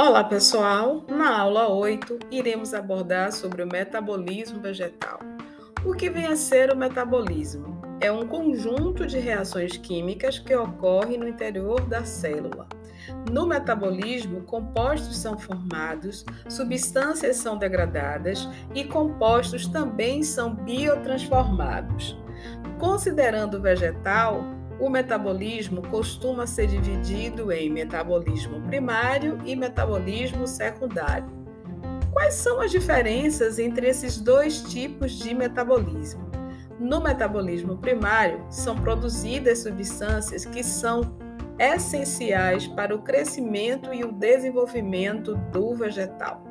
Olá 0.00 0.22
pessoal, 0.22 1.04
na 1.08 1.40
aula 1.40 1.68
8 1.68 2.20
iremos 2.30 2.72
abordar 2.72 3.32
sobre 3.32 3.64
o 3.64 3.66
metabolismo 3.66 4.60
vegetal. 4.60 5.18
O 5.84 5.92
que 5.92 6.08
vem 6.08 6.26
a 6.26 6.36
ser 6.36 6.72
o 6.72 6.76
metabolismo? 6.76 7.82
É 8.00 8.12
um 8.12 8.24
conjunto 8.24 9.04
de 9.04 9.18
reações 9.18 9.76
químicas 9.76 10.38
que 10.38 10.54
ocorre 10.54 11.16
no 11.16 11.26
interior 11.26 11.80
da 11.80 12.04
célula. 12.04 12.68
No 13.28 13.44
metabolismo, 13.44 14.42
compostos 14.42 15.18
são 15.18 15.36
formados, 15.36 16.24
substâncias 16.48 17.38
são 17.38 17.58
degradadas 17.58 18.48
e 18.76 18.84
compostos 18.84 19.66
também 19.66 20.22
são 20.22 20.54
biotransformados. 20.54 22.16
Considerando 22.78 23.56
o 23.56 23.60
vegetal, 23.60 24.44
o 24.80 24.88
metabolismo 24.88 25.82
costuma 25.82 26.46
ser 26.46 26.66
dividido 26.66 27.50
em 27.50 27.70
metabolismo 27.70 28.60
primário 28.62 29.38
e 29.44 29.56
metabolismo 29.56 30.46
secundário. 30.46 31.26
Quais 32.12 32.34
são 32.34 32.60
as 32.60 32.70
diferenças 32.70 33.58
entre 33.58 33.88
esses 33.88 34.18
dois 34.20 34.62
tipos 34.62 35.12
de 35.12 35.34
metabolismo? 35.34 36.28
No 36.78 37.00
metabolismo 37.00 37.76
primário, 37.76 38.44
são 38.50 38.76
produzidas 38.76 39.58
substâncias 39.60 40.44
que 40.44 40.62
são 40.62 41.16
essenciais 41.58 42.68
para 42.68 42.94
o 42.94 43.02
crescimento 43.02 43.92
e 43.92 44.04
o 44.04 44.12
desenvolvimento 44.12 45.34
do 45.52 45.74
vegetal. 45.74 46.47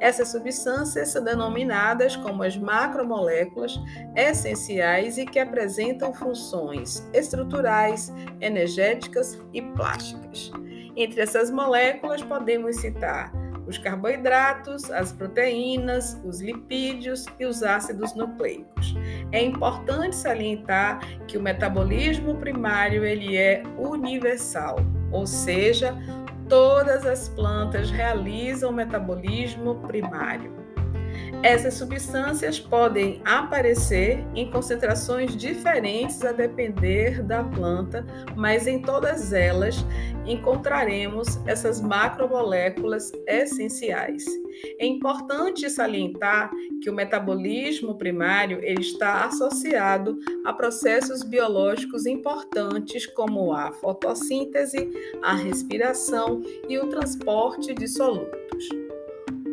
Essas 0.00 0.28
substâncias 0.28 1.10
são 1.10 1.22
denominadas 1.22 2.16
como 2.16 2.42
as 2.42 2.56
macromoléculas 2.56 3.78
essenciais 4.16 5.18
e 5.18 5.26
que 5.26 5.38
apresentam 5.38 6.12
funções 6.12 7.08
estruturais, 7.12 8.12
energéticas 8.40 9.38
e 9.52 9.62
plásticas. 9.62 10.50
Entre 10.96 11.20
essas 11.20 11.50
moléculas 11.50 12.22
podemos 12.22 12.76
citar 12.76 13.32
os 13.68 13.76
carboidratos, 13.76 14.90
as 14.90 15.12
proteínas, 15.12 16.18
os 16.24 16.40
lipídios 16.40 17.26
e 17.38 17.44
os 17.44 17.62
ácidos 17.62 18.14
nucleicos. 18.14 18.96
É 19.30 19.42
importante 19.42 20.16
salientar 20.16 21.00
que 21.26 21.36
o 21.36 21.42
metabolismo 21.42 22.34
primário 22.36 23.04
ele 23.04 23.36
é 23.36 23.62
universal, 23.76 24.78
ou 25.12 25.26
seja, 25.26 25.94
todas 26.48 27.04
as 27.04 27.28
plantas 27.28 27.90
realizam 27.90 28.72
metabolismo 28.72 29.86
primário. 29.86 30.67
Essas 31.42 31.74
substâncias 31.74 32.58
podem 32.58 33.20
aparecer 33.24 34.24
em 34.34 34.50
concentrações 34.50 35.36
diferentes 35.36 36.24
a 36.24 36.32
depender 36.32 37.22
da 37.22 37.44
planta, 37.44 38.04
mas 38.34 38.66
em 38.66 38.82
todas 38.82 39.32
elas 39.32 39.84
encontraremos 40.26 41.38
essas 41.46 41.80
macromoléculas 41.80 43.12
essenciais. 43.26 44.24
É 44.78 44.86
importante 44.86 45.70
salientar 45.70 46.50
que 46.82 46.90
o 46.90 46.94
metabolismo 46.94 47.96
primário 47.96 48.58
ele 48.62 48.80
está 48.80 49.24
associado 49.24 50.18
a 50.44 50.52
processos 50.52 51.22
biológicos 51.22 52.06
importantes 52.06 53.06
como 53.06 53.52
a 53.52 53.72
fotossíntese, 53.72 54.90
a 55.22 55.34
respiração 55.34 56.42
e 56.68 56.78
o 56.78 56.88
transporte 56.88 57.74
de 57.74 57.86
solutos. 57.86 58.37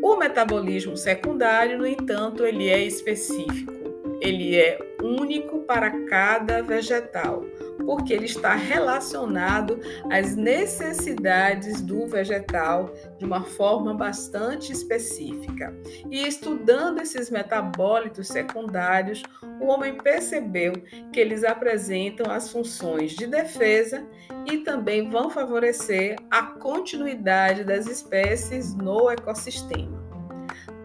O 0.06 0.18
metabolismo 0.18 0.96
secundário, 0.96 1.80
no 1.80 1.88
entanto, 1.88 2.46
ele 2.46 2.70
é 2.70 2.80
específico. 2.80 3.74
Ele 4.22 4.56
é 4.56 4.78
único 5.02 5.62
para 5.62 5.90
cada 6.06 6.62
vegetal, 6.62 7.44
porque 7.86 8.14
ele 8.14 8.26
está 8.26 8.56
relacionado 8.56 9.80
às 10.12 10.36
necessidades 10.36 11.82
do 11.82 12.08
vegetal 12.08 12.94
de 13.18 13.26
uma 13.26 13.42
forma 13.42 13.94
bastante 13.94 14.72
específica. 14.72 15.76
E 16.10 16.28
estudando 16.28 17.02
esses 17.02 17.30
metabólitos 17.30 18.28
secundários, 18.28 19.24
o 19.60 19.66
homem 19.66 19.98
percebeu 19.98 20.74
que 21.12 21.20
eles 21.20 21.44
apresentam 21.44 22.32
as 22.32 22.52
funções 22.52 23.12
de 23.12 23.28
defesa 23.28 24.06
e 24.46 24.60
também 24.60 25.10
vão 25.10 25.30
favorecer 25.30 26.18
a 26.30 26.44
continuidade 26.44 27.64
das 27.64 27.88
espécies 27.88 28.76
no 28.76 29.10
ecossistema. 29.10 30.04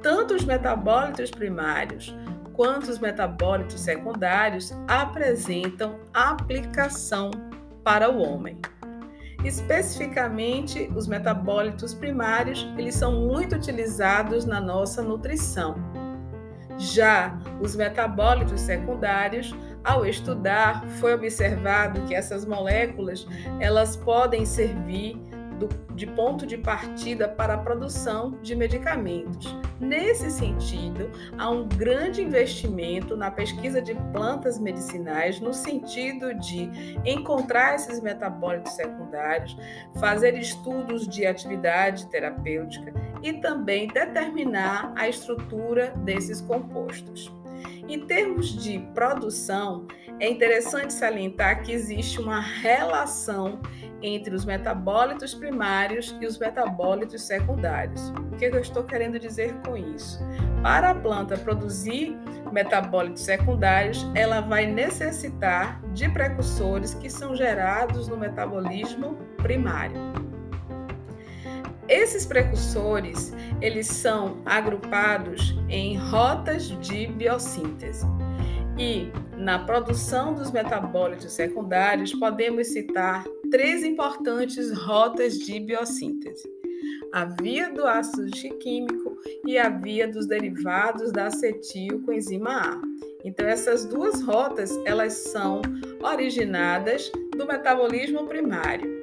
Tanto 0.03 0.35
os 0.35 0.45
metabólitos 0.45 1.31
primários 1.31 2.15
quanto 2.61 2.91
os 2.91 2.99
metabólitos 2.99 3.81
secundários 3.81 4.71
apresentam 4.87 5.99
aplicação 6.13 7.31
para 7.83 8.11
o 8.11 8.21
homem. 8.21 8.59
Especificamente, 9.43 10.93
os 10.95 11.07
metabólitos 11.07 11.95
primários, 11.95 12.71
eles 12.77 12.95
são 12.95 13.19
muito 13.19 13.57
utilizados 13.57 14.45
na 14.45 14.61
nossa 14.61 15.01
nutrição. 15.01 15.75
Já 16.77 17.35
os 17.63 17.75
metabólitos 17.75 18.61
secundários, 18.61 19.55
ao 19.83 20.05
estudar, 20.05 20.87
foi 21.01 21.15
observado 21.15 22.03
que 22.03 22.15
essas 22.15 22.45
moléculas, 22.45 23.27
elas 23.59 23.97
podem 23.97 24.45
servir 24.45 25.19
do, 25.61 25.69
de 25.95 26.07
ponto 26.07 26.47
de 26.47 26.57
partida 26.57 27.29
para 27.29 27.55
a 27.55 27.59
produção 27.59 28.39
de 28.43 28.57
medicamentos. 28.57 29.55
Nesse 29.79 30.31
sentido, 30.31 31.11
há 31.39 31.51
um 31.51 31.69
grande 31.69 32.23
investimento 32.23 33.17
na 33.17 33.31
pesquisa 33.31 33.81
de 33.81 33.95
plantas 34.13 34.59
medicinais, 34.59 35.39
no 35.41 35.53
sentido 35.53 36.35
de 36.35 36.71
encontrar 37.05 37.75
esses 37.75 38.01
metabólitos 38.01 38.73
secundários, 38.73 39.57
fazer 39.99 40.37
estudos 40.37 41.07
de 41.07 41.27
atividade 41.27 42.07
terapêutica 42.07 42.93
e 43.23 43.35
também 43.35 43.87
determinar 43.89 44.93
a 44.97 45.09
estrutura 45.09 45.93
desses 46.05 46.41
compostos. 46.41 47.31
Em 47.89 48.07
termos 48.07 48.57
de 48.63 48.79
produção, 48.95 49.87
é 50.21 50.29
interessante 50.29 50.93
salientar 50.93 51.63
que 51.63 51.73
existe 51.73 52.21
uma 52.21 52.41
relação 52.41 53.61
entre 54.03 54.35
os 54.35 54.45
metabólitos 54.45 55.35
primários 55.35 56.17
e 56.21 56.27
os 56.27 56.39
metabólitos 56.39 57.23
secundários. 57.23 58.11
O 58.33 58.37
que 58.37 58.47
eu 58.47 58.59
estou 58.59 58.85
querendo 58.85 59.19
dizer 59.19 59.55
com 59.67 59.77
isso? 59.77 60.19
Para 60.63 60.91
a 60.91 60.95
planta 60.95 61.37
produzir 61.37 62.17
metabólitos 62.53 63.23
secundários, 63.23 64.07
ela 64.15 64.41
vai 64.41 64.67
necessitar 64.67 65.81
de 65.93 66.09
precursores 66.09 66.95
que 66.95 67.09
são 67.09 67.35
gerados 67.35 68.09
no 68.09 68.17
metabolismo 68.17 69.17
primário. 69.39 69.97
Esses 71.89 72.25
precursores, 72.25 73.35
eles 73.61 73.89
são 73.89 74.39
agrupados 74.47 75.59
em 75.69 75.97
rotas 75.97 76.69
de 76.79 77.09
biossíntese. 77.09 78.07
E 78.79 79.11
na 79.37 79.59
produção 79.59 80.33
dos 80.33 80.53
metabólitos 80.53 81.33
secundários, 81.33 82.15
podemos 82.15 82.69
citar 82.69 83.25
três 83.51 83.83
importantes 83.83 84.73
rotas 84.73 85.39
de 85.39 85.59
biossíntese: 85.61 86.49
a 87.13 87.25
via 87.25 87.71
do 87.71 87.87
ácido 87.87 88.31
químico 88.59 89.19
e 89.47 89.59
a 89.59 89.69
via 89.69 90.09
dos 90.09 90.27
derivados 90.27 91.13
da 91.13 91.27
acetilcoenzima 91.27 92.51
A. 92.51 92.81
Então 93.25 93.47
essas 93.47 93.85
duas 93.85 94.23
rotas, 94.23 94.71
elas 94.87 95.13
são 95.13 95.61
originadas 96.03 97.11
do 97.37 97.47
metabolismo 97.47 98.27
primário. 98.27 99.01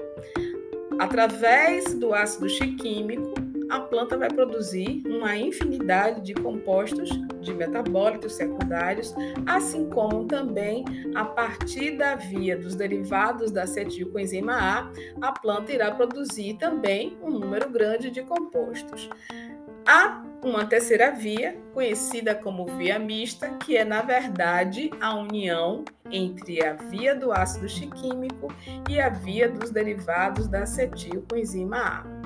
Através 1.00 1.94
do 1.94 2.14
ácido 2.14 2.48
químico, 2.78 3.34
a 3.70 3.80
planta 3.80 4.18
vai 4.18 4.30
produzir 4.30 5.04
uma 5.06 5.36
infinidade 5.36 6.22
de 6.22 6.34
compostos 6.34 7.10
de 7.42 7.54
metabólitos 7.54 8.34
secundários, 8.34 9.14
assim 9.46 9.90
como 9.90 10.26
também 10.26 10.86
a 11.16 11.26
partir 11.26 11.98
da 11.98 12.16
via 12.16 12.58
dos 12.58 12.76
derivados 12.76 13.52
da 13.52 13.64
acetilcoenzima 13.64 14.54
A, 14.54 14.92
a 15.22 15.32
planta 15.32 15.72
irá 15.72 15.92
produzir 15.92 16.56
também 16.56 17.18
um 17.22 17.30
número 17.30 17.70
grande 17.70 18.10
de 18.10 18.22
compostos. 18.24 19.10
Há 19.86 20.22
uma 20.44 20.66
terceira 20.66 21.12
via, 21.12 21.58
conhecida 21.74 22.36
como 22.36 22.66
via 22.78 23.00
mista, 23.00 23.50
que 23.58 23.78
é, 23.78 23.86
na 23.86 24.02
verdade, 24.02 24.92
a 25.00 25.16
união 25.16 25.84
entre 26.12 26.64
a 26.66 26.74
via 26.74 27.16
do 27.16 27.32
ácido 27.32 27.68
químico 27.96 28.54
e 28.90 29.00
a 29.00 29.10
via 29.10 29.50
dos 29.50 29.72
derivados 29.72 30.48
da 30.48 30.64
acetilcoenzima 30.64 31.78
A. 31.78 32.17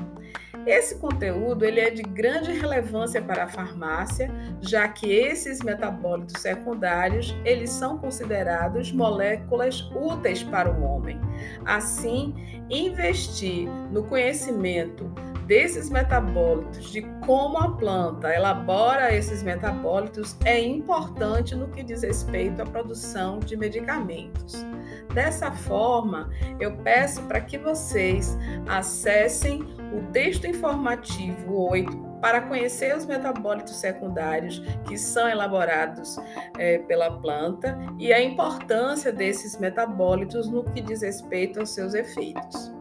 Esse 0.66 0.96
conteúdo 1.00 1.66
ele 1.66 1.80
é 1.80 1.90
de 1.90 2.04
grande 2.04 2.52
relevância 2.52 3.22
para 3.22 3.46
a 3.46 3.48
farmácia, 3.48 4.31
já 4.62 4.88
que 4.88 5.12
esses 5.12 5.60
metabólitos 5.62 6.42
secundários 6.42 7.36
eles 7.44 7.69
são 7.69 7.98
considerados 7.98 8.92
moléculas 8.92 9.90
úteis 9.96 10.44
para 10.44 10.72
o 10.72 10.84
homem. 10.84 11.19
Assim, 11.66 12.36
investir 12.69 13.68
no 13.92 14.04
conhecimento 14.04 15.12
desses 15.46 15.90
metabólitos, 15.90 16.92
de 16.92 17.02
como 17.25 17.58
a 17.58 17.72
planta 17.75 18.34
elabora 18.34 19.13
esses 19.13 19.44
metabólitos, 19.44 20.38
é 20.46 20.60
importante 20.62 21.56
no 21.56 21.68
que 21.68 21.84
diz 21.84 22.04
respeito 22.04 22.62
à 22.62 22.66
produção 22.66 23.40
de 23.40 23.58
medicamentos. 23.58 24.66
Dessa 25.13 25.52
forma, 25.52 26.30
eu 26.60 26.78
peço 26.78 27.22
para 27.24 27.42
que 27.42 27.58
vocês 27.58 28.38
acessem 28.68 29.62
o 29.94 30.12
texto 30.12 30.48
informativo 30.48 31.69
8 31.69 32.12
para 32.22 32.42
conhecer 32.42 32.96
os 32.96 33.06
metabólitos 33.06 33.75
secundários 33.75 34.60
que 34.88 34.98
são 34.98 35.28
elaborados 35.28 36.18
é, 36.58 36.78
pela 36.78 37.19
planta 37.19 37.78
e 37.98 38.13
a 38.13 38.22
importância 38.22 39.12
desses 39.12 39.58
metabólitos 39.60 40.48
no 40.48 40.63
que 40.63 40.81
diz 40.81 41.02
respeito 41.02 41.60
aos 41.60 41.72
seus 41.72 41.94
efeitos. 41.94 42.72